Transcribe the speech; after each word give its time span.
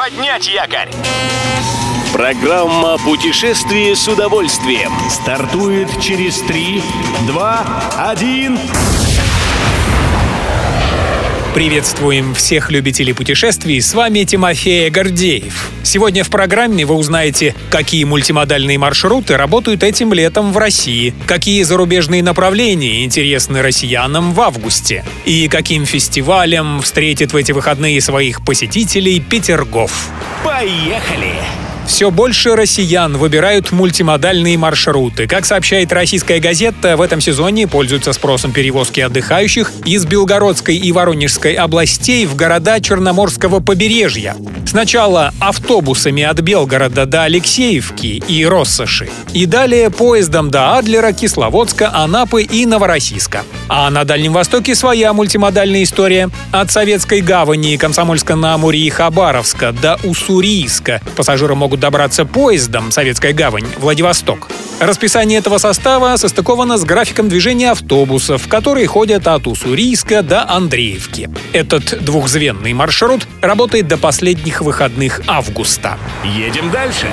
Поднять 0.00 0.48
якорь! 0.48 0.88
Программа 2.14 2.96
«Путешествие 2.96 3.94
с 3.94 4.08
удовольствием» 4.08 4.90
стартует 5.10 6.00
через 6.00 6.40
3, 6.40 6.82
2, 7.26 7.82
1... 8.08 8.58
Приветствуем 11.54 12.32
всех 12.32 12.70
любителей 12.70 13.12
путешествий, 13.12 13.80
с 13.80 13.92
вами 13.92 14.22
Тимофей 14.22 14.88
Гордеев. 14.88 15.70
Сегодня 15.82 16.22
в 16.22 16.30
программе 16.30 16.86
вы 16.86 16.94
узнаете, 16.94 17.56
какие 17.70 18.04
мультимодальные 18.04 18.78
маршруты 18.78 19.36
работают 19.36 19.82
этим 19.82 20.12
летом 20.12 20.52
в 20.52 20.58
России, 20.58 21.12
какие 21.26 21.64
зарубежные 21.64 22.22
направления 22.22 23.04
интересны 23.04 23.62
россиянам 23.62 24.32
в 24.32 24.40
августе 24.40 25.04
и 25.24 25.48
каким 25.48 25.86
фестивалем 25.86 26.82
встретит 26.82 27.32
в 27.32 27.36
эти 27.36 27.50
выходные 27.50 28.00
своих 28.00 28.44
посетителей 28.44 29.18
Петергоф. 29.18 30.08
Поехали! 30.44 31.34
Все 31.90 32.12
больше 32.12 32.54
россиян 32.54 33.18
выбирают 33.18 33.72
мультимодальные 33.72 34.56
маршруты. 34.56 35.26
Как 35.26 35.44
сообщает 35.44 35.92
российская 35.92 36.38
газета, 36.38 36.96
в 36.96 37.02
этом 37.02 37.20
сезоне 37.20 37.66
пользуются 37.66 38.12
спросом 38.12 38.52
перевозки 38.52 39.00
отдыхающих 39.00 39.72
из 39.84 40.06
Белгородской 40.06 40.76
и 40.76 40.92
Воронежской 40.92 41.54
областей 41.54 42.26
в 42.26 42.36
города 42.36 42.80
Черноморского 42.80 43.58
побережья. 43.58 44.36
Сначала 44.66 45.34
автобусами 45.40 46.22
от 46.22 46.40
Белгорода 46.40 47.06
до 47.06 47.24
Алексеевки 47.24 48.22
и 48.26 48.46
Россоши, 48.46 49.10
и 49.34 49.44
далее 49.44 49.90
поездом 49.90 50.48
до 50.48 50.76
Адлера, 50.76 51.10
Кисловодска, 51.10 51.90
Анапы 51.92 52.44
и 52.44 52.66
Новороссийска. 52.66 53.42
А 53.68 53.90
на 53.90 54.04
Дальнем 54.04 54.32
Востоке 54.32 54.76
своя 54.76 55.12
мультимодальная 55.12 55.82
история. 55.82 56.30
От 56.52 56.70
Советской 56.70 57.20
гавани 57.20 57.76
Комсомольска-на-Амуре 57.76 58.78
и 58.78 58.90
Хабаровска 58.90 59.72
до 59.72 59.98
Уссурийска 60.04 61.00
пассажиры 61.16 61.56
могут 61.56 61.79
добраться 61.80 62.24
поездом 62.24 62.92
«Советская 62.92 63.32
гавань» 63.32 63.66
Владивосток. 63.78 64.48
Расписание 64.78 65.38
этого 65.38 65.58
состава 65.58 66.16
состыковано 66.16 66.78
с 66.78 66.84
графиком 66.84 67.28
движения 67.28 67.72
автобусов, 67.72 68.46
которые 68.46 68.86
ходят 68.86 69.26
от 69.26 69.46
Уссурийска 69.46 70.22
до 70.22 70.48
Андреевки. 70.48 71.28
Этот 71.52 72.04
двухзвенный 72.04 72.72
маршрут 72.72 73.26
работает 73.40 73.88
до 73.88 73.98
последних 73.98 74.60
выходных 74.60 75.22
августа. 75.26 75.98
Едем 76.24 76.70
дальше. 76.70 77.08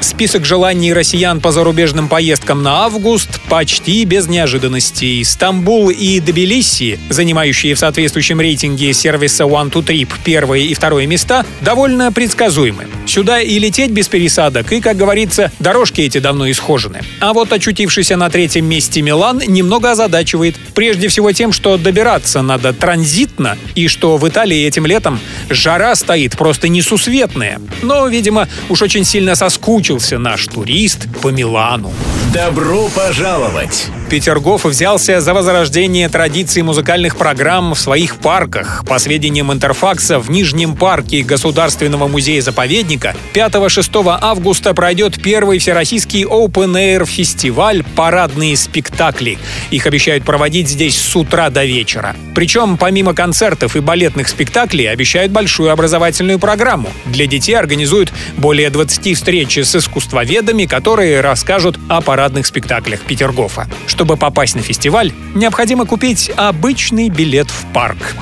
Список 0.00 0.44
желаний 0.44 0.92
россиян 0.92 1.40
по 1.40 1.50
зарубежным 1.50 2.08
поездкам 2.08 2.62
на 2.62 2.84
август 2.84 3.40
почти 3.48 4.04
без 4.04 4.28
неожиданностей. 4.28 5.24
Стамбул 5.24 5.90
и 5.90 6.20
Тбилиси, 6.20 7.00
занимающие 7.08 7.74
в 7.74 7.80
соответствующем 7.80 8.40
рейтинге 8.40 8.92
сервиса 8.92 9.44
One 9.44 9.72
to 9.72 9.84
Trip 9.84 10.08
первые 10.24 10.66
и 10.66 10.74
второе 10.74 11.06
места, 11.06 11.44
довольно 11.62 12.12
предсказуемы. 12.12 12.86
Сюда 13.06 13.40
и 13.40 13.58
лететь 13.58 13.90
без 13.90 14.08
пересадок, 14.08 14.72
и, 14.72 14.80
как 14.80 14.96
говорится, 14.96 15.50
дорожки 15.58 16.00
эти 16.02 16.18
давно 16.18 16.48
исхожены. 16.50 17.00
А 17.20 17.32
вот 17.32 17.52
очутившийся 17.52 18.16
на 18.16 18.30
третьем 18.30 18.66
месте 18.66 19.02
Милан 19.02 19.42
немного 19.46 19.90
озадачивает. 19.90 20.56
Прежде 20.74 21.08
всего 21.08 21.32
тем, 21.32 21.52
что 21.52 21.76
добираться 21.76 22.42
надо 22.42 22.72
транзитно, 22.72 23.58
и 23.74 23.88
что 23.88 24.16
в 24.16 24.28
Италии 24.28 24.64
этим 24.64 24.86
летом 24.86 25.18
жара 25.50 25.94
стоит 25.96 26.36
просто 26.36 26.68
несусветная. 26.68 27.60
Но, 27.82 28.06
видимо, 28.06 28.48
уж 28.68 28.82
очень 28.82 29.04
сильно 29.04 29.34
соскучился 29.34 29.87
соскучился 29.88 30.18
наш 30.18 30.46
турист 30.46 31.08
по 31.22 31.28
Милану. 31.28 31.92
Добро 32.34 32.88
пожаловать! 32.88 33.90
Петергоф 34.10 34.64
взялся 34.64 35.20
за 35.20 35.34
возрождение 35.34 36.08
традиций 36.08 36.62
музыкальных 36.62 37.18
программ 37.18 37.74
в 37.74 37.78
своих 37.78 38.16
парках. 38.16 38.82
По 38.88 38.98
сведениям 38.98 39.52
Интерфакса, 39.52 40.18
в 40.18 40.30
Нижнем 40.30 40.76
парке 40.76 41.22
Государственного 41.22 42.08
музея-заповедника 42.08 43.14
5-6 43.34 44.18
августа 44.22 44.72
пройдет 44.72 45.20
первый 45.22 45.58
всероссийский 45.58 46.24
Open 46.24 46.72
Air 46.72 47.04
фестиваль 47.04 47.84
«Парадные 47.96 48.56
спектакли». 48.56 49.38
Их 49.70 49.86
обещают 49.86 50.24
проводить 50.24 50.70
здесь 50.70 50.96
с 50.96 51.14
утра 51.14 51.50
до 51.50 51.66
вечера. 51.66 52.16
Причем, 52.34 52.78
помимо 52.78 53.12
концертов 53.12 53.76
и 53.76 53.80
балетных 53.80 54.28
спектаклей, 54.28 54.90
обещают 54.90 55.32
большую 55.32 55.70
образовательную 55.70 56.38
программу. 56.38 56.88
Для 57.04 57.26
детей 57.26 57.54
организуют 57.54 58.10
более 58.38 58.70
20 58.70 59.14
встреч 59.14 59.58
с 59.58 59.76
искусствоведами, 59.76 60.64
которые 60.64 61.20
расскажут 61.20 61.78
о 61.90 62.00
парадных 62.00 62.46
спектаклях 62.46 63.00
Петергофа. 63.00 63.68
Чтобы 63.98 64.16
попасть 64.16 64.54
на 64.54 64.62
фестиваль, 64.62 65.12
необходимо 65.34 65.84
купить 65.84 66.30
обычный 66.36 67.08
билет 67.08 67.50
в 67.50 67.64
парк. 67.72 68.14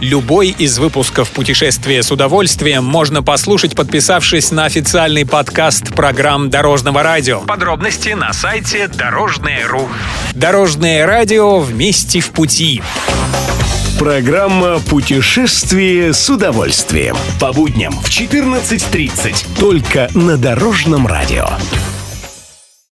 Любой 0.00 0.50
из 0.50 0.78
выпусков 0.78 1.30
«Путешествия 1.30 2.04
с 2.04 2.12
удовольствием» 2.12 2.84
можно 2.84 3.24
послушать, 3.24 3.74
подписавшись 3.74 4.52
на 4.52 4.66
официальный 4.66 5.26
подкаст 5.26 5.92
программ 5.94 6.48
Дорожного 6.48 7.02
радио. 7.02 7.40
Подробности 7.40 8.10
на 8.10 8.32
сайте 8.32 8.86
Дорожное.ру. 8.86 9.88
Дорожное 10.32 11.04
радио 11.04 11.58
вместе 11.58 12.20
в 12.20 12.30
пути. 12.30 12.80
Программа 13.98 14.78
«Путешествие 14.78 16.12
с 16.12 16.30
удовольствием». 16.30 17.16
По 17.40 17.52
будням 17.52 17.94
в 17.94 18.08
14.30. 18.08 19.58
Только 19.58 20.08
на 20.14 20.36
Дорожном 20.36 21.04
радио. 21.08 21.48